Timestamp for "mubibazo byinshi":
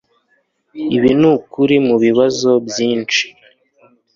1.87-3.23